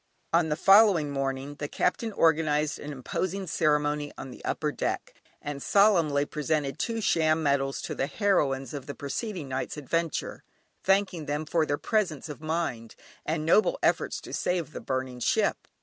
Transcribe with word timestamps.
On 0.33 0.49
the 0.49 0.55
following 0.55 1.11
morning 1.11 1.57
the 1.59 1.67
Captain 1.67 2.11
organised 2.13 2.79
an 2.79 2.91
imposing 2.91 3.45
ceremony 3.45 4.11
on 4.17 4.31
the 4.31 4.43
upper 4.43 4.71
deck, 4.71 5.13
and 5.39 5.61
solemnly 5.61 6.25
presented 6.25 6.79
two 6.79 7.01
sham 7.01 7.43
medals 7.43 7.83
to 7.83 7.93
the 7.93 8.07
heroines 8.07 8.73
of 8.73 8.87
the 8.87 8.95
preceding 8.95 9.47
night's 9.47 9.77
adventure, 9.77 10.43
thanking 10.83 11.27
them 11.27 11.45
for 11.45 11.67
their 11.67 11.77
presence 11.77 12.29
of 12.29 12.41
mind, 12.41 12.95
and 13.27 13.45
noble 13.45 13.77
efforts 13.83 14.19
to 14.21 14.33
save 14.33 14.71
the 14.71 14.81
burning 14.81 15.19
ship! 15.19 15.67